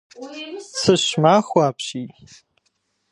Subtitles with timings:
[0.79, 2.09] Цыщ махуэ апщий.